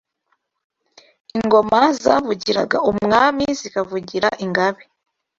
[1.37, 4.83] Ingoma zavugiraga Umwami, zikavugira ingabe